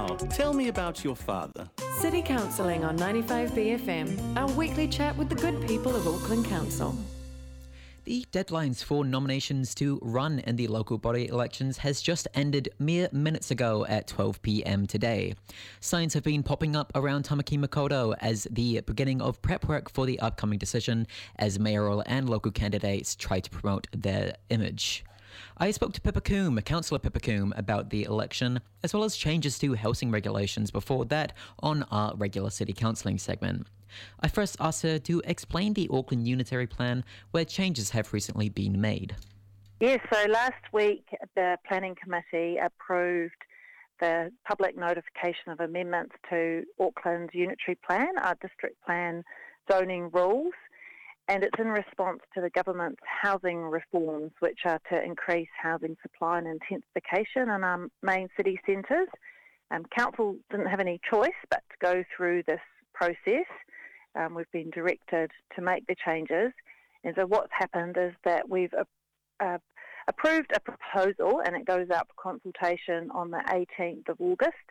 Now, 0.00 0.16
tell 0.16 0.54
me 0.54 0.68
about 0.68 1.04
your 1.04 1.14
father. 1.14 1.68
City 1.98 2.22
Counselling 2.22 2.86
on 2.86 2.96
95BFM, 2.96 4.34
our 4.34 4.50
weekly 4.52 4.88
chat 4.88 5.14
with 5.18 5.28
the 5.28 5.34
good 5.34 5.66
people 5.66 5.94
of 5.94 6.08
Auckland 6.08 6.46
Council. 6.46 6.96
The 8.04 8.24
deadlines 8.32 8.82
for 8.82 9.04
nominations 9.04 9.74
to 9.74 9.98
run 10.00 10.38
in 10.38 10.56
the 10.56 10.68
local 10.68 10.96
body 10.96 11.28
elections 11.28 11.76
has 11.78 12.00
just 12.00 12.26
ended 12.32 12.70
mere 12.78 13.10
minutes 13.12 13.50
ago 13.50 13.84
at 13.90 14.06
12 14.06 14.40
pm 14.40 14.86
today. 14.86 15.34
Signs 15.80 16.14
have 16.14 16.24
been 16.24 16.42
popping 16.42 16.74
up 16.74 16.90
around 16.94 17.26
Tamaki 17.26 17.62
Makaurau 17.62 18.14
as 18.22 18.44
the 18.50 18.80
beginning 18.80 19.20
of 19.20 19.42
prep 19.42 19.68
work 19.68 19.90
for 19.90 20.06
the 20.06 20.18
upcoming 20.20 20.58
decision 20.58 21.06
as 21.36 21.58
mayoral 21.58 22.02
and 22.06 22.26
local 22.26 22.52
candidates 22.52 23.14
try 23.14 23.38
to 23.38 23.50
promote 23.50 23.86
their 23.94 24.32
image. 24.48 25.04
I 25.56 25.70
spoke 25.70 25.92
to 25.94 26.00
Pippa 26.00 26.20
Coom, 26.20 26.60
Councillor 26.62 26.98
Pippa 26.98 27.20
Coom, 27.20 27.52
about 27.56 27.90
the 27.90 28.04
election, 28.04 28.60
as 28.82 28.94
well 28.94 29.04
as 29.04 29.16
changes 29.16 29.58
to 29.60 29.74
housing 29.74 30.10
regulations 30.10 30.70
before 30.70 31.04
that 31.06 31.32
on 31.60 31.84
our 31.90 32.14
regular 32.16 32.50
city 32.50 32.72
counselling 32.72 33.18
segment. 33.18 33.66
I 34.20 34.28
first 34.28 34.56
asked 34.60 34.82
her 34.82 34.98
to 35.00 35.22
explain 35.24 35.74
the 35.74 35.88
Auckland 35.92 36.26
Unitary 36.26 36.66
Plan, 36.66 37.04
where 37.30 37.44
changes 37.44 37.90
have 37.90 38.12
recently 38.12 38.48
been 38.48 38.80
made. 38.80 39.16
Yes, 39.80 40.00
so 40.12 40.26
last 40.28 40.62
week 40.72 41.06
the 41.34 41.56
Planning 41.66 41.96
Committee 42.02 42.58
approved 42.58 43.34
the 44.00 44.30
public 44.46 44.76
notification 44.76 45.48
of 45.52 45.60
amendments 45.60 46.14
to 46.30 46.64
Auckland's 46.78 47.34
Unitary 47.34 47.78
Plan, 47.86 48.18
our 48.22 48.34
district 48.40 48.82
plan 48.84 49.24
zoning 49.70 50.10
rules 50.10 50.54
and 51.30 51.44
it's 51.44 51.60
in 51.60 51.68
response 51.68 52.18
to 52.34 52.40
the 52.40 52.50
government's 52.50 53.00
housing 53.04 53.62
reforms, 53.62 54.32
which 54.40 54.58
are 54.64 54.80
to 54.90 55.00
increase 55.00 55.48
housing 55.62 55.96
supply 56.02 56.38
and 56.38 56.48
intensification 56.48 57.42
in 57.42 57.62
our 57.62 57.86
main 58.02 58.28
city 58.36 58.60
centres. 58.66 59.06
Um, 59.70 59.84
council 59.96 60.34
didn't 60.50 60.66
have 60.66 60.80
any 60.80 61.00
choice 61.08 61.30
but 61.48 61.62
to 61.70 61.76
go 61.80 62.04
through 62.16 62.42
this 62.48 62.60
process. 62.92 63.46
Um, 64.16 64.34
we've 64.34 64.50
been 64.50 64.70
directed 64.70 65.30
to 65.54 65.62
make 65.62 65.86
the 65.86 65.94
changes, 66.04 66.50
and 67.04 67.14
so 67.16 67.26
what's 67.26 67.52
happened 67.56 67.96
is 67.96 68.12
that 68.24 68.48
we've 68.48 68.74
uh, 68.74 68.82
uh, 69.38 69.58
approved 70.08 70.50
a 70.52 70.58
proposal, 70.58 71.42
and 71.46 71.54
it 71.54 71.64
goes 71.64 71.90
out 71.90 72.08
for 72.08 72.20
consultation 72.20 73.08
on 73.14 73.30
the 73.30 73.66
18th 73.78 74.08
of 74.08 74.20
August 74.20 74.66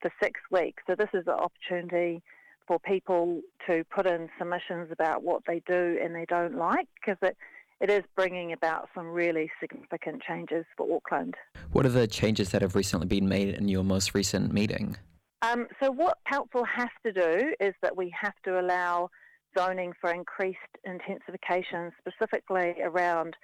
for 0.00 0.10
six 0.22 0.40
weeks. 0.50 0.82
So 0.86 0.94
this 0.94 1.10
is 1.12 1.26
an 1.26 1.34
opportunity 1.34 2.22
for 2.68 2.78
people 2.78 3.40
to 3.66 3.82
put 3.84 4.06
in 4.06 4.28
submissions 4.38 4.92
about 4.92 5.22
what 5.22 5.42
they 5.46 5.62
do 5.66 5.98
and 6.00 6.14
they 6.14 6.26
don't 6.26 6.54
like 6.54 6.86
because 6.94 7.16
it, 7.22 7.36
it 7.80 7.90
is 7.90 8.04
bringing 8.14 8.52
about 8.52 8.88
some 8.94 9.06
really 9.06 9.50
significant 9.58 10.22
changes 10.22 10.66
for 10.76 10.94
Auckland. 10.94 11.34
What 11.72 11.86
are 11.86 11.90
the 11.90 12.06
changes 12.06 12.50
that 12.50 12.60
have 12.62 12.76
recently 12.76 13.06
been 13.06 13.28
made 13.28 13.54
in 13.54 13.68
your 13.68 13.82
most 13.82 14.14
recent 14.14 14.52
meeting? 14.52 14.96
Um, 15.40 15.66
so, 15.80 15.90
what 15.90 16.18
council 16.30 16.64
has 16.64 16.88
to 17.06 17.12
do 17.12 17.54
is 17.60 17.72
that 17.80 17.96
we 17.96 18.12
have 18.20 18.34
to 18.44 18.60
allow 18.60 19.08
zoning 19.56 19.92
for 20.00 20.12
increased 20.12 20.58
intensification, 20.84 21.92
specifically 21.98 22.74
around 22.82 23.34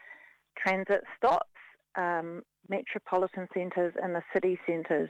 transit 0.59 1.03
stops, 1.17 1.49
um, 1.97 2.43
metropolitan 2.69 3.47
centres, 3.55 3.95
and 4.03 4.15
the 4.15 4.23
city 4.33 4.59
centres 4.67 5.09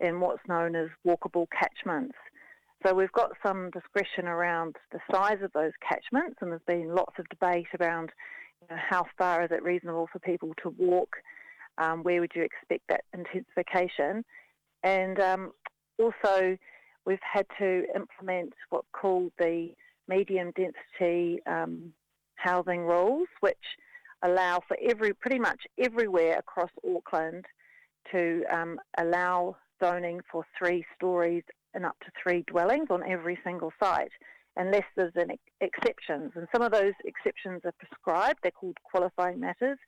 in 0.00 0.20
what's 0.20 0.42
known 0.46 0.76
as 0.76 0.88
walkable 1.06 1.46
catchments. 1.50 2.14
So 2.86 2.94
we've 2.94 3.12
got 3.12 3.32
some 3.44 3.70
discretion 3.70 4.26
around 4.26 4.76
the 4.92 5.00
size 5.10 5.38
of 5.42 5.52
those 5.52 5.72
catchments, 5.86 6.36
and 6.40 6.52
there's 6.52 6.62
been 6.66 6.94
lots 6.94 7.18
of 7.18 7.28
debate 7.28 7.66
around 7.80 8.10
you 8.60 8.68
know, 8.70 8.80
how 8.88 9.04
far 9.16 9.42
is 9.44 9.50
it 9.50 9.62
reasonable 9.62 10.08
for 10.12 10.20
people 10.20 10.52
to 10.62 10.70
walk, 10.78 11.16
um, 11.78 12.02
where 12.04 12.20
would 12.20 12.32
you 12.34 12.42
expect 12.42 12.84
that 12.88 13.04
intensification, 13.12 14.24
and 14.84 15.18
um, 15.18 15.52
also 15.98 16.56
we've 17.04 17.18
had 17.20 17.46
to 17.58 17.84
implement 17.96 18.52
what's 18.70 18.86
called 18.92 19.32
the 19.38 19.70
medium 20.06 20.52
density 20.52 21.40
um, 21.46 21.92
housing 22.36 22.82
rules, 22.82 23.28
which 23.40 23.56
allow 24.22 24.60
for 24.68 24.76
every 24.88 25.12
pretty 25.14 25.38
much 25.38 25.60
everywhere 25.78 26.38
across 26.38 26.70
Auckland 26.88 27.44
to 28.12 28.44
um, 28.52 28.78
allow 28.98 29.56
zoning 29.82 30.20
for 30.30 30.44
three 30.58 30.84
stories 30.96 31.42
and 31.78 31.86
up 31.86 31.96
to 32.00 32.10
three 32.20 32.42
dwellings 32.48 32.88
on 32.90 33.08
every 33.08 33.38
single 33.44 33.72
site, 33.80 34.10
unless 34.56 34.82
there's 34.96 35.12
an 35.14 35.30
ex- 35.30 35.42
exceptions. 35.60 36.32
And 36.34 36.48
some 36.52 36.60
of 36.60 36.72
those 36.72 36.92
exceptions 37.04 37.62
are 37.64 37.74
prescribed. 37.78 38.40
They're 38.42 38.50
called 38.50 38.76
qualifying 38.82 39.38
matters, 39.38 39.78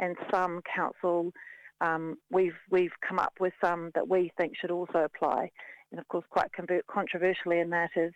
and 0.00 0.16
some 0.30 0.60
council 0.74 1.32
um, 1.80 2.16
we've 2.32 2.58
we've 2.70 2.96
come 3.06 3.20
up 3.20 3.34
with 3.38 3.52
some 3.62 3.92
that 3.94 4.08
we 4.08 4.32
think 4.36 4.54
should 4.60 4.72
also 4.72 4.98
apply. 5.04 5.50
And 5.92 6.00
of 6.00 6.08
course, 6.08 6.24
quite 6.30 6.50
controversially 6.90 7.60
in 7.60 7.70
that 7.70 7.90
is 7.94 8.12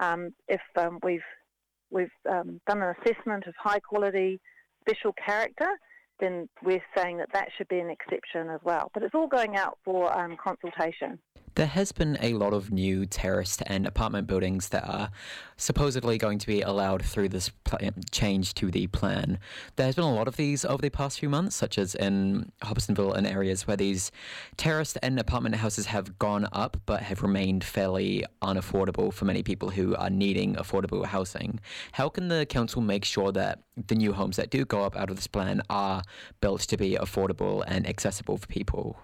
um, 0.00 0.34
if 0.48 0.60
um, 0.76 0.98
we've 1.04 1.28
we've 1.90 2.08
um, 2.28 2.60
done 2.66 2.82
an 2.82 2.94
assessment 3.00 3.46
of 3.46 3.54
high 3.56 3.78
quality 3.78 4.40
special 4.80 5.14
character, 5.24 5.78
then 6.18 6.48
we're 6.64 6.82
saying 6.96 7.18
that 7.18 7.32
that 7.34 7.50
should 7.56 7.68
be 7.68 7.78
an 7.78 7.88
exception 7.90 8.50
as 8.50 8.60
well. 8.64 8.90
But 8.92 9.04
it's 9.04 9.14
all 9.14 9.28
going 9.28 9.56
out 9.56 9.78
for 9.84 10.12
um, 10.18 10.36
consultation. 10.42 11.20
There 11.56 11.66
has 11.66 11.92
been 11.92 12.18
a 12.20 12.34
lot 12.34 12.52
of 12.52 12.72
new 12.72 13.06
terraced 13.06 13.62
and 13.66 13.86
apartment 13.86 14.26
buildings 14.26 14.70
that 14.70 14.88
are 14.88 15.10
supposedly 15.56 16.18
going 16.18 16.40
to 16.40 16.48
be 16.48 16.62
allowed 16.62 17.04
through 17.04 17.28
this 17.28 17.52
change 18.10 18.54
to 18.54 18.72
the 18.72 18.88
plan. 18.88 19.38
There 19.76 19.86
has 19.86 19.94
been 19.94 20.04
a 20.04 20.12
lot 20.12 20.26
of 20.26 20.34
these 20.34 20.64
over 20.64 20.82
the 20.82 20.90
past 20.90 21.20
few 21.20 21.28
months, 21.28 21.54
such 21.54 21.78
as 21.78 21.94
in 21.94 22.50
Hobsonville 22.62 23.14
and 23.14 23.24
areas 23.24 23.68
where 23.68 23.76
these 23.76 24.10
terraced 24.56 24.98
and 25.00 25.16
apartment 25.20 25.54
houses 25.54 25.86
have 25.86 26.18
gone 26.18 26.48
up 26.50 26.76
but 26.86 27.02
have 27.02 27.22
remained 27.22 27.62
fairly 27.62 28.24
unaffordable 28.42 29.12
for 29.12 29.24
many 29.24 29.44
people 29.44 29.70
who 29.70 29.94
are 29.94 30.10
needing 30.10 30.56
affordable 30.56 31.06
housing. 31.06 31.60
How 31.92 32.08
can 32.08 32.26
the 32.26 32.46
council 32.46 32.82
make 32.82 33.04
sure 33.04 33.30
that 33.30 33.60
the 33.76 33.94
new 33.94 34.12
homes 34.12 34.38
that 34.38 34.50
do 34.50 34.64
go 34.64 34.82
up 34.82 34.96
out 34.96 35.08
of 35.08 35.14
this 35.14 35.28
plan 35.28 35.62
are 35.70 36.02
built 36.40 36.62
to 36.62 36.76
be 36.76 36.96
affordable 37.00 37.62
and 37.64 37.88
accessible 37.88 38.38
for 38.38 38.48
people? 38.48 38.96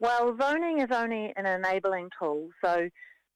Well, 0.00 0.36
zoning 0.40 0.80
is 0.80 0.90
only 0.92 1.32
an 1.36 1.46
enabling 1.46 2.10
tool, 2.20 2.50
so 2.64 2.88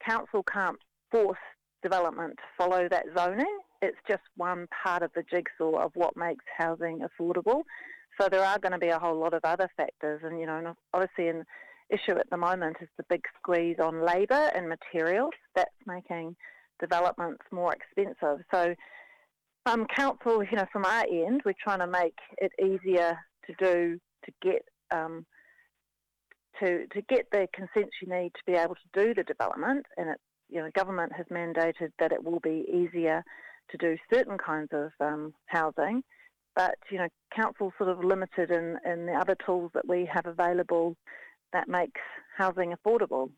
council 0.06 0.44
can't 0.44 0.78
force 1.10 1.38
development 1.82 2.36
to 2.36 2.42
follow 2.56 2.88
that 2.88 3.06
zoning. 3.16 3.58
It's 3.80 3.98
just 4.08 4.22
one 4.36 4.68
part 4.84 5.02
of 5.02 5.10
the 5.14 5.24
jigsaw 5.28 5.84
of 5.84 5.90
what 5.94 6.16
makes 6.16 6.44
housing 6.56 7.00
affordable. 7.00 7.62
So 8.20 8.28
there 8.28 8.44
are 8.44 8.60
going 8.60 8.72
to 8.72 8.78
be 8.78 8.88
a 8.88 8.98
whole 8.98 9.18
lot 9.18 9.34
of 9.34 9.44
other 9.44 9.68
factors, 9.76 10.20
and 10.22 10.38
you 10.38 10.46
know, 10.46 10.76
obviously, 10.94 11.28
an 11.28 11.44
issue 11.90 12.12
at 12.12 12.30
the 12.30 12.36
moment 12.36 12.76
is 12.80 12.88
the 12.96 13.04
big 13.08 13.24
squeeze 13.38 13.76
on 13.82 14.04
labour 14.06 14.50
and 14.54 14.68
materials. 14.68 15.32
That's 15.56 15.70
making 15.84 16.36
developments 16.78 17.42
more 17.50 17.72
expensive. 17.74 18.44
So, 18.52 18.74
um, 19.66 19.86
council, 19.86 20.44
you 20.44 20.56
know, 20.56 20.66
from 20.72 20.84
our 20.84 21.04
end, 21.10 21.42
we're 21.44 21.54
trying 21.60 21.80
to 21.80 21.88
make 21.88 22.18
it 22.38 22.52
easier 22.62 23.18
to 23.46 23.54
do 23.58 23.98
to 24.24 24.32
get 24.40 24.64
um, 24.92 25.26
to, 26.60 26.86
to 26.88 27.02
get 27.08 27.26
the 27.30 27.48
consents 27.54 27.92
you 28.00 28.08
need 28.08 28.32
to 28.34 28.42
be 28.46 28.52
able 28.52 28.74
to 28.74 28.88
do 28.92 29.14
the 29.14 29.24
development, 29.24 29.86
and 29.96 30.10
it, 30.10 30.18
you 30.48 30.60
know, 30.60 30.70
government 30.74 31.12
has 31.16 31.26
mandated 31.26 31.90
that 31.98 32.12
it 32.12 32.22
will 32.22 32.40
be 32.40 32.66
easier 32.72 33.24
to 33.70 33.76
do 33.78 33.96
certain 34.12 34.38
kinds 34.38 34.68
of 34.72 34.90
um, 35.00 35.32
housing, 35.46 36.02
but 36.54 36.74
you 36.90 36.98
know, 36.98 37.08
council 37.34 37.72
sort 37.78 37.88
of 37.88 38.04
limited 38.04 38.50
in, 38.50 38.78
in 38.84 39.06
the 39.06 39.12
other 39.12 39.36
tools 39.46 39.70
that 39.74 39.88
we 39.88 40.08
have 40.12 40.26
available 40.26 40.96
that 41.52 41.68
makes 41.68 42.00
housing 42.36 42.74
affordable. 42.74 43.30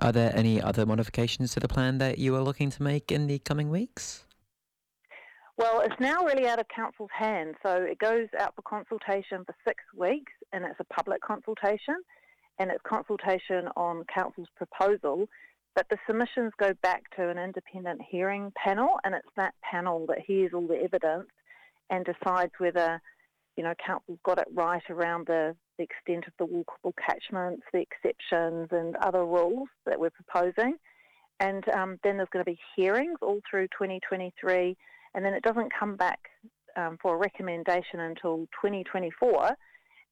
Are 0.00 0.12
there 0.12 0.32
any 0.34 0.60
other 0.60 0.86
modifications 0.86 1.52
to 1.52 1.60
the 1.60 1.68
plan 1.68 1.98
that 1.98 2.18
you 2.18 2.34
are 2.34 2.42
looking 2.42 2.70
to 2.70 2.82
make 2.82 3.12
in 3.12 3.26
the 3.26 3.38
coming 3.40 3.68
weeks? 3.68 4.24
Well, 5.58 5.82
it's 5.82 6.00
now 6.00 6.24
really 6.24 6.48
out 6.48 6.58
of 6.58 6.66
council's 6.68 7.10
hands. 7.16 7.56
So 7.62 7.82
it 7.82 7.98
goes 7.98 8.28
out 8.38 8.54
for 8.56 8.62
consultation 8.62 9.44
for 9.44 9.54
six 9.66 9.82
weeks, 9.96 10.32
and 10.52 10.64
it's 10.64 10.80
a 10.80 10.84
public 10.84 11.20
consultation, 11.20 11.96
and 12.58 12.70
it's 12.70 12.80
consultation 12.86 13.68
on 13.76 14.04
council's 14.12 14.48
proposal. 14.56 15.28
But 15.74 15.86
the 15.90 15.98
submissions 16.06 16.52
go 16.58 16.72
back 16.82 17.02
to 17.16 17.28
an 17.28 17.38
independent 17.38 18.00
hearing 18.08 18.52
panel, 18.62 18.98
and 19.04 19.14
it's 19.14 19.28
that 19.36 19.54
panel 19.62 20.06
that 20.08 20.20
hears 20.26 20.52
all 20.54 20.66
the 20.66 20.82
evidence 20.82 21.28
and 21.90 22.06
decides 22.06 22.52
whether, 22.58 23.00
you 23.56 23.62
know, 23.62 23.74
council's 23.84 24.18
got 24.24 24.38
it 24.38 24.48
right 24.54 24.82
around 24.88 25.26
the, 25.26 25.54
the 25.76 25.84
extent 25.84 26.24
of 26.26 26.32
the 26.38 26.46
walkable 26.46 26.92
catchments, 26.96 27.62
the 27.72 27.80
exceptions, 27.80 28.68
and 28.70 28.96
other 28.96 29.24
rules 29.24 29.68
that 29.84 30.00
we're 30.00 30.10
proposing. 30.10 30.76
And 31.40 31.66
um, 31.70 31.98
then 32.04 32.16
there's 32.16 32.28
going 32.32 32.44
to 32.44 32.50
be 32.50 32.60
hearings 32.76 33.18
all 33.20 33.40
through 33.50 33.68
2023 33.68 34.76
and 35.14 35.24
then 35.24 35.34
it 35.34 35.42
doesn't 35.42 35.72
come 35.78 35.96
back 35.96 36.20
um, 36.76 36.98
for 37.00 37.14
a 37.14 37.18
recommendation 37.18 38.00
until 38.00 38.46
2024, 38.60 39.56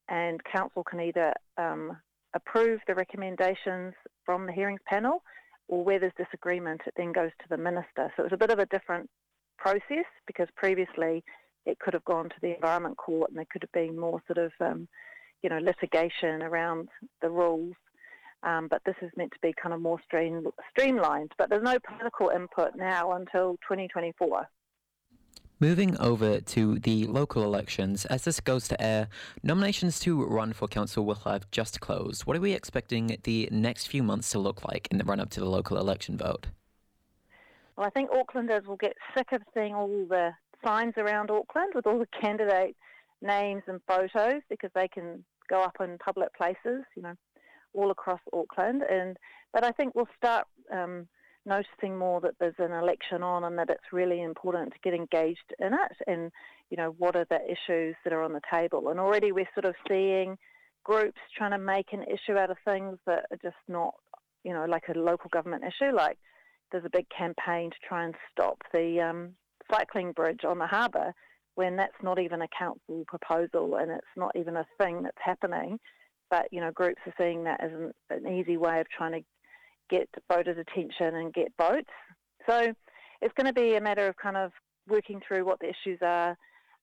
and 0.08 0.41
council 0.44 0.85
can 0.85 1.00
either 1.00 1.32
um, 1.56 1.97
approve 2.35 2.81
the 2.87 2.94
recommendations 2.94 3.94
from 4.25 4.47
the 4.47 4.52
hearings 4.52 4.81
panel, 4.87 5.23
or 5.69 5.85
where 5.85 5.99
there's 5.99 6.12
disagreement, 6.17 6.81
it 6.87 6.94
then 6.97 7.12
goes 7.12 7.31
to 7.41 7.49
the 7.49 7.56
minister. 7.56 8.12
So 8.17 8.25
it's 8.25 8.32
a 8.32 8.37
bit 8.37 8.50
of 8.50 8.58
a 8.58 8.67
different 8.67 9.08
process 9.56 10.06
because 10.26 10.49
previously 10.56 11.23
it 11.67 11.79
could 11.79 11.94
have 11.94 12.05
gone 12.05 12.29
to 12.29 12.35
the 12.43 12.55
Environment 12.55 12.96
Court, 12.96 13.31
and 13.31 13.38
there 13.38 13.46
could 13.50 13.62
have 13.62 13.73
been 13.73 13.99
more 13.99 14.20
sort 14.26 14.38
of 14.38 14.53
um, 14.61 14.88
you 15.43 15.50
know 15.50 15.58
litigation 15.58 16.43
around 16.43 16.88
the 17.23 17.31
rules. 17.31 17.75
Um, 18.43 18.69
but 18.70 18.81
this 18.87 18.96
is 19.03 19.11
meant 19.17 19.32
to 19.32 19.38
be 19.43 19.53
kind 19.62 19.75
of 19.75 19.82
more 19.82 20.00
stream, 20.03 20.46
streamlined. 20.70 21.32
But 21.37 21.50
there's 21.50 21.62
no 21.62 21.79
political 21.79 22.31
input 22.31 22.70
now 22.75 23.12
until 23.12 23.53
2024. 23.69 24.46
Moving 25.62 25.94
over 25.98 26.40
to 26.40 26.78
the 26.78 27.06
local 27.06 27.44
elections, 27.44 28.06
as 28.06 28.24
this 28.24 28.40
goes 28.40 28.66
to 28.68 28.82
air, 28.82 29.08
nominations 29.42 30.00
to 30.00 30.24
run 30.24 30.54
for 30.54 30.66
council 30.66 31.04
will 31.04 31.16
have 31.26 31.50
just 31.50 31.80
closed. 31.80 32.24
What 32.24 32.34
are 32.34 32.40
we 32.40 32.54
expecting 32.54 33.18
the 33.24 33.46
next 33.52 33.88
few 33.88 34.02
months 34.02 34.30
to 34.30 34.38
look 34.38 34.64
like 34.64 34.88
in 34.90 34.96
the 34.96 35.04
run 35.04 35.20
up 35.20 35.28
to 35.32 35.40
the 35.40 35.44
local 35.44 35.76
election 35.76 36.16
vote? 36.16 36.46
Well, 37.76 37.86
I 37.86 37.90
think 37.90 38.08
Aucklanders 38.10 38.64
will 38.64 38.78
get 38.78 38.94
sick 39.14 39.32
of 39.32 39.42
seeing 39.52 39.74
all 39.74 40.06
the 40.08 40.30
signs 40.64 40.94
around 40.96 41.30
Auckland 41.30 41.72
with 41.74 41.86
all 41.86 41.98
the 41.98 42.08
candidate 42.18 42.74
names 43.20 43.62
and 43.66 43.80
photos 43.86 44.40
because 44.48 44.70
they 44.74 44.88
can 44.88 45.22
go 45.50 45.60
up 45.60 45.76
in 45.78 45.98
public 45.98 46.32
places, 46.32 46.84
you 46.96 47.02
know, 47.02 47.14
all 47.74 47.90
across 47.90 48.20
Auckland. 48.32 48.82
And 48.90 49.18
but 49.52 49.62
I 49.62 49.72
think 49.72 49.94
we'll 49.94 50.08
start 50.16 50.46
um, 50.72 51.06
noticing 51.46 51.96
more 51.96 52.20
that 52.20 52.34
there's 52.38 52.54
an 52.58 52.72
election 52.72 53.22
on 53.22 53.44
and 53.44 53.58
that 53.58 53.70
it's 53.70 53.92
really 53.92 54.22
important 54.22 54.72
to 54.72 54.78
get 54.82 54.94
engaged 54.94 55.54
in 55.58 55.72
it 55.72 55.96
and, 56.06 56.31
you 56.70 56.76
know, 56.76 56.94
what 56.98 57.16
are 57.16 57.26
the 57.31 57.40
issues 57.44 57.96
that 58.04 58.12
are 58.12 58.22
on 58.22 58.32
the 58.32 58.40
table. 58.52 58.88
And 58.88 59.00
already 59.00 59.32
we're 59.32 59.48
sort 59.54 59.64
of 59.64 59.75
seeing 59.88 60.37
groups 60.84 61.19
trying 61.37 61.52
to 61.52 61.58
make 61.58 61.92
an 61.92 62.04
issue 62.04 62.37
out 62.38 62.50
of 62.50 62.56
things 62.64 62.98
that 63.06 63.26
are 63.31 63.38
just 63.42 63.56
not, 63.69 63.94
you 64.44 64.52
know, 64.52 64.66
like 64.69 64.84
a 64.88 64.98
local 64.98 65.31
government 65.31 65.64
issue. 65.64 65.94
Like 65.94 66.19
there's 66.72 66.84
a 66.84 66.90
big 66.90 67.06
campaign 67.16 67.70
to 67.70 67.76
try 67.86 68.04
and 68.04 68.14
stop 68.31 68.58
the 68.72 69.00
um, 69.00 69.31
cycling 69.72 70.12
bridge 70.12 70.44
on 70.46 70.58
the 70.58 70.66
harbour 70.66 71.12
when 71.54 71.76
that's 71.76 72.02
not 72.02 72.19
even 72.19 72.43
a 72.43 72.48
council 72.56 73.04
proposal 73.06 73.76
and 73.76 73.90
it's 73.90 74.06
not 74.16 74.32
even 74.36 74.56
a 74.56 74.66
thing 74.81 75.02
that's 75.02 75.16
happening. 75.22 75.78
But, 76.31 76.46
you 76.52 76.60
know, 76.60 76.70
groups 76.70 77.02
are 77.06 77.14
seeing 77.19 77.44
that 77.44 77.62
as 77.62 77.72
an, 77.72 77.93
an 78.10 78.32
easy 78.32 78.56
way 78.56 78.81
of 78.81 78.86
trying 78.88 79.12
to 79.12 79.26
get 79.90 80.08
voters' 80.32 80.58
attention 80.58 81.16
and 81.16 81.32
get 81.32 81.52
votes. 81.58 81.90
So 82.48 82.72
it's 83.20 83.34
going 83.34 83.46
to 83.46 83.52
be 83.52 83.75
a 83.76 83.81
matter 83.81 84.06
of 84.06 84.16
kind 84.16 84.37
of 84.37 84.52
working 84.88 85.20
through 85.26 85.44
what 85.44 85.60
the 85.60 85.69
issues 85.69 85.98
are, 86.02 86.37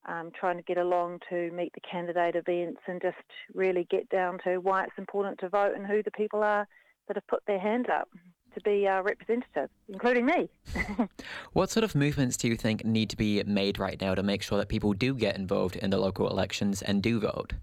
um, 0.06 0.30
trying 0.38 0.56
to 0.56 0.62
get 0.62 0.78
along 0.78 1.20
to 1.30 1.50
meet 1.50 1.72
the 1.74 1.80
candidate 1.80 2.36
events 2.36 2.80
and 2.86 3.00
just 3.02 3.16
really 3.54 3.86
get 3.90 4.08
down 4.08 4.38
to 4.44 4.58
why 4.58 4.84
it's 4.84 4.92
important 4.98 5.38
to 5.40 5.48
vote 5.48 5.74
and 5.74 5.86
who 5.86 6.02
the 6.02 6.10
people 6.12 6.42
are 6.42 6.66
that 7.08 7.16
have 7.16 7.26
put 7.26 7.42
their 7.46 7.58
hand 7.58 7.90
up 7.90 8.08
to 8.54 8.60
be 8.62 8.86
uh, 8.86 9.02
representative, 9.02 9.68
including 9.88 10.26
me. 10.26 10.48
what 11.52 11.70
sort 11.70 11.84
of 11.84 11.94
movements 11.94 12.36
do 12.36 12.48
you 12.48 12.56
think 12.56 12.84
need 12.84 13.10
to 13.10 13.16
be 13.16 13.42
made 13.44 13.78
right 13.78 14.00
now 14.00 14.14
to 14.14 14.22
make 14.22 14.42
sure 14.42 14.58
that 14.58 14.68
people 14.68 14.92
do 14.92 15.14
get 15.14 15.36
involved 15.36 15.76
in 15.76 15.90
the 15.90 15.98
local 15.98 16.28
elections 16.28 16.82
and 16.82 17.02
do 17.02 17.20
vote? 17.20 17.54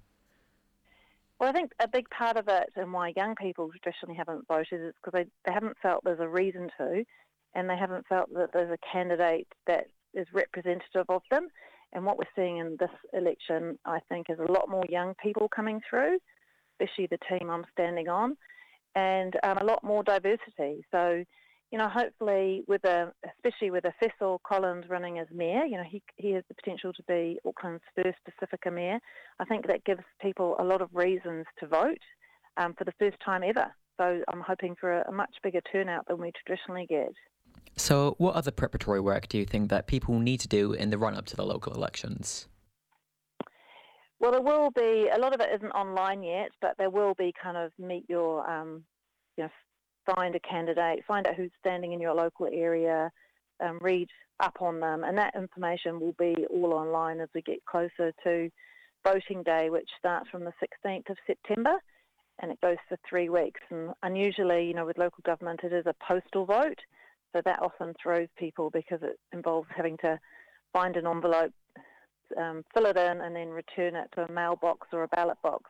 Well, 1.39 1.49
I 1.49 1.53
think 1.53 1.71
a 1.81 1.87
big 1.87 2.09
part 2.09 2.37
of 2.37 2.47
it 2.47 2.69
and 2.75 2.93
why 2.93 3.13
young 3.15 3.35
people 3.35 3.69
traditionally 3.69 4.15
haven't 4.15 4.47
voted 4.47 4.81
is 4.81 4.93
because 5.03 5.13
they, 5.13 5.29
they 5.45 5.53
haven't 5.53 5.77
felt 5.81 6.03
there's 6.03 6.19
a 6.19 6.27
reason 6.27 6.69
to, 6.77 7.03
and 7.53 7.69
they 7.69 7.77
haven't 7.77 8.07
felt 8.07 8.33
that 8.33 8.51
there's 8.53 8.71
a 8.71 8.93
candidate 8.93 9.47
that 9.67 9.87
is 10.13 10.27
representative 10.33 11.05
of 11.09 11.21
them. 11.29 11.47
And 11.93 12.05
what 12.05 12.17
we're 12.17 12.23
seeing 12.35 12.57
in 12.57 12.77
this 12.79 12.89
election, 13.13 13.77
I 13.85 13.99
think, 14.09 14.27
is 14.29 14.39
a 14.39 14.51
lot 14.51 14.69
more 14.69 14.85
young 14.89 15.13
people 15.21 15.47
coming 15.47 15.81
through, 15.89 16.19
especially 16.73 17.07
the 17.07 17.19
team 17.29 17.49
I'm 17.49 17.65
standing 17.71 18.07
on, 18.07 18.37
and 18.95 19.35
um, 19.43 19.57
a 19.57 19.63
lot 19.63 19.83
more 19.83 20.03
diversity. 20.03 20.83
So 20.91 21.23
you 21.71 21.77
know, 21.77 21.89
hopefully 21.89 22.63
with 22.67 22.83
a, 22.85 23.11
especially 23.35 23.71
with 23.71 23.83
Efeso 23.83 24.39
Collins 24.47 24.85
running 24.89 25.19
as 25.19 25.27
mayor, 25.31 25.65
you 25.65 25.77
know, 25.77 25.83
he, 25.89 26.01
he 26.15 26.31
has 26.31 26.43
the 26.47 26.55
potential 26.55 26.93
to 26.93 27.03
be 27.07 27.39
Auckland's 27.45 27.83
first 27.95 28.17
Pacifica 28.23 28.71
mayor. 28.71 28.99
I 29.39 29.45
think 29.45 29.67
that 29.67 29.83
gives 29.83 30.03
people 30.21 30.55
a 30.59 30.63
lot 30.63 30.81
of 30.81 30.89
reasons 30.93 31.45
to 31.59 31.67
vote 31.67 31.97
um, 32.57 32.73
for 32.77 32.83
the 32.85 32.93
first 32.99 33.17
time 33.23 33.43
ever. 33.43 33.73
So 33.97 34.21
I'm 34.31 34.41
hoping 34.41 34.75
for 34.79 34.99
a, 34.99 35.09
a 35.09 35.11
much 35.11 35.33
bigger 35.43 35.61
turnout 35.71 36.07
than 36.07 36.19
we 36.19 36.31
traditionally 36.45 36.85
get. 36.87 37.13
So, 37.77 38.15
what 38.17 38.35
other 38.35 38.51
preparatory 38.51 39.01
work 39.01 39.27
do 39.27 39.37
you 39.37 39.45
think 39.45 39.69
that 39.69 39.87
people 39.87 40.19
need 40.19 40.39
to 40.41 40.47
do 40.47 40.73
in 40.73 40.89
the 40.89 40.97
run 40.97 41.15
up 41.15 41.25
to 41.27 41.35
the 41.35 41.45
local 41.45 41.73
elections? 41.73 42.47
Well, 44.19 44.31
there 44.31 44.41
will 44.41 44.71
be 44.71 45.09
a 45.13 45.19
lot 45.19 45.33
of 45.33 45.41
it 45.41 45.49
isn't 45.55 45.71
online 45.71 46.23
yet, 46.23 46.51
but 46.61 46.75
there 46.77 46.89
will 46.89 47.13
be 47.15 47.33
kind 47.41 47.57
of 47.57 47.71
meet 47.77 48.05
your 48.07 48.49
um, 48.49 48.83
you 49.37 49.43
know 49.43 49.49
find 50.05 50.35
a 50.35 50.39
candidate, 50.39 51.03
find 51.07 51.27
out 51.27 51.35
who's 51.35 51.51
standing 51.59 51.93
in 51.93 51.99
your 51.99 52.13
local 52.13 52.47
area, 52.51 53.11
um, 53.59 53.79
read 53.81 54.09
up 54.39 54.61
on 54.61 54.79
them, 54.79 55.03
and 55.03 55.17
that 55.17 55.35
information 55.35 55.99
will 55.99 56.15
be 56.19 56.45
all 56.49 56.73
online 56.73 57.19
as 57.19 57.29
we 57.33 57.41
get 57.41 57.63
closer 57.65 58.11
to 58.23 58.49
voting 59.05 59.43
day, 59.43 59.69
which 59.69 59.89
starts 59.97 60.29
from 60.29 60.43
the 60.43 60.53
16th 60.61 61.09
of 61.09 61.17
September 61.25 61.79
and 62.39 62.51
it 62.51 62.61
goes 62.61 62.77
for 62.89 62.97
three 63.07 63.29
weeks. 63.29 63.61
And 63.69 63.91
unusually, 64.03 64.65
you 64.65 64.73
know, 64.73 64.85
with 64.85 64.97
local 64.97 65.21
government, 65.25 65.61
it 65.63 65.73
is 65.73 65.85
a 65.85 65.95
postal 66.05 66.45
vote, 66.45 66.79
so 67.33 67.41
that 67.45 67.61
often 67.61 67.93
throws 68.01 68.27
people 68.37 68.69
because 68.69 68.99
it 69.01 69.19
involves 69.33 69.67
having 69.75 69.97
to 69.97 70.19
find 70.73 70.95
an 70.97 71.07
envelope, 71.07 71.53
um, 72.37 72.63
fill 72.73 72.87
it 72.87 72.97
in, 72.97 73.21
and 73.21 73.35
then 73.35 73.49
return 73.49 73.95
it 73.95 74.09
to 74.15 74.25
a 74.25 74.31
mailbox 74.31 74.87
or 74.91 75.03
a 75.03 75.07
ballot 75.07 75.37
box. 75.43 75.69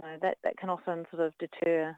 So 0.00 0.08
that, 0.22 0.38
that 0.44 0.56
can 0.56 0.70
often 0.70 1.04
sort 1.10 1.26
of 1.26 1.32
deter 1.38 1.96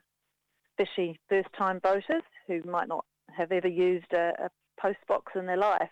especially 0.81 1.19
first-time 1.29 1.81
voters 1.81 2.23
who 2.47 2.63
might 2.65 2.89
not 2.89 3.05
have 3.37 3.53
ever 3.53 3.69
used 3.69 4.13
a, 4.13 4.33
a 4.45 4.51
post 4.81 4.99
box 5.07 5.33
in 5.35 5.47
their 5.47 5.57
life. 5.57 5.91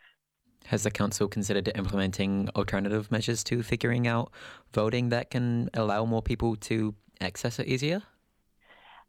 Has 0.66 0.82
the 0.82 0.90
council 0.90 1.28
considered 1.28 1.70
implementing 1.74 2.48
alternative 2.56 3.10
measures 3.10 3.44
to 3.44 3.62
figuring 3.62 4.06
out 4.06 4.32
voting 4.72 5.10
that 5.10 5.30
can 5.30 5.70
allow 5.74 6.04
more 6.04 6.22
people 6.22 6.56
to 6.56 6.94
access 7.20 7.58
it 7.58 7.66
easier? 7.66 8.02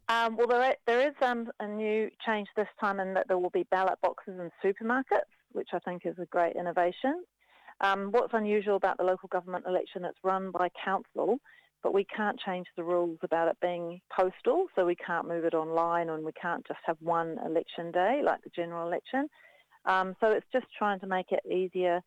Um, 0.08 0.38
well, 0.38 0.48
there, 0.48 0.76
there 0.86 1.08
is 1.08 1.16
um, 1.22 1.52
a 1.60 1.68
new 1.68 2.10
change 2.26 2.48
this 2.56 2.68
time 2.80 3.00
in 3.00 3.14
that 3.14 3.28
there 3.28 3.38
will 3.38 3.52
be 3.52 3.64
ballot 3.64 4.00
boxes 4.02 4.40
in 4.40 4.52
supermarkets, 4.64 5.30
which 5.52 5.70
I 5.74 5.80
think 5.80 6.06
is 6.06 6.16
a 6.20 6.26
great 6.26 6.56
innovation. 6.56 7.24
Um, 7.82 8.12
what's 8.12 8.34
unusual 8.34 8.76
about 8.76 8.98
the 8.98 9.04
local 9.04 9.30
government 9.30 9.66
election, 9.68 10.04
it's 10.04 10.18
run 10.24 10.52
by 10.52 10.70
council, 10.84 11.38
but 11.84 11.94
we 11.94 12.06
can't 12.06 12.40
change 12.40 12.68
the 12.76 12.84
rules 12.84 13.20
about 13.24 13.48
it 13.48 13.58
being 13.62 14.02
postal, 14.18 14.68
so 14.76 14.86
we 14.86 14.96
can't 14.96 15.28
move 15.28 15.46
it 15.46 15.54
online 15.54 16.10
and 16.10 16.26
we 16.26 16.32
can't 16.34 16.66
just 16.68 16.80
have 16.86 16.98
one 17.00 17.38
election 17.46 17.92
day 17.92 18.22
like 18.24 18.42
the 18.44 18.50
general 18.56 18.88
election. 18.88 19.28
Um, 19.86 20.16
so 20.20 20.32
it's 20.32 20.46
just 20.52 20.66
trying 20.78 21.00
to 21.00 21.08
make 21.08 21.32
it 21.32 21.42
easier 21.50 22.02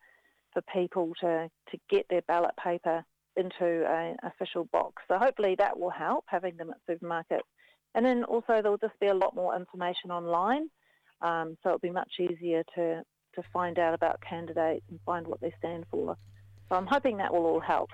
for 0.53 0.61
people 0.73 1.11
to, 1.21 1.49
to 1.71 1.77
get 1.89 2.05
their 2.09 2.21
ballot 2.27 2.53
paper 2.63 3.03
into 3.35 3.85
an 3.89 4.15
official 4.23 4.65
box. 4.71 5.01
So 5.07 5.17
hopefully 5.17 5.55
that 5.57 5.79
will 5.79 5.89
help, 5.89 6.25
having 6.27 6.55
them 6.57 6.69
at 6.69 6.77
supermarkets. 6.87 7.41
And 7.95 8.05
then 8.05 8.23
also 8.23 8.61
there'll 8.61 8.77
just 8.77 8.99
be 8.99 9.07
a 9.07 9.13
lot 9.13 9.35
more 9.35 9.55
information 9.55 10.11
online, 10.11 10.69
um, 11.21 11.57
so 11.63 11.69
it'll 11.69 11.79
be 11.79 11.89
much 11.89 12.11
easier 12.19 12.63
to, 12.75 13.01
to 13.35 13.43
find 13.51 13.79
out 13.79 13.93
about 13.93 14.19
candidates 14.27 14.85
and 14.89 14.99
find 15.05 15.25
what 15.27 15.41
they 15.41 15.53
stand 15.57 15.85
for. 15.89 16.15
So 16.69 16.75
I'm 16.75 16.87
hoping 16.87 17.17
that 17.17 17.33
will 17.33 17.45
all 17.45 17.59
help. 17.59 17.89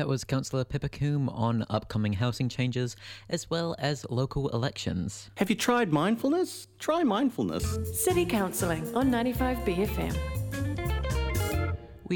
That 0.00 0.08
was 0.08 0.24
Councillor 0.24 0.64
Pippa 0.64 0.88
Coom 0.88 1.28
on 1.28 1.66
upcoming 1.68 2.14
housing 2.14 2.48
changes 2.48 2.96
as 3.28 3.50
well 3.50 3.76
as 3.78 4.06
local 4.08 4.48
elections. 4.48 5.28
Have 5.36 5.50
you 5.50 5.56
tried 5.56 5.92
mindfulness? 5.92 6.68
Try 6.78 7.02
mindfulness. 7.02 7.78
City 8.02 8.24
Counselling 8.24 8.96
on 8.96 9.10
95BFM. 9.10 10.39